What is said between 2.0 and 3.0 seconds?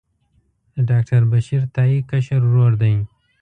کشر ورور دی.